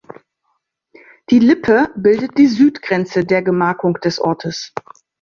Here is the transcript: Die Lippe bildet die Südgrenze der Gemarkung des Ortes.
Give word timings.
Die 1.29 1.37
Lippe 1.37 1.91
bildet 1.95 2.35
die 2.39 2.47
Südgrenze 2.47 3.23
der 3.23 3.43
Gemarkung 3.43 3.93
des 4.03 4.17
Ortes. 4.17 4.73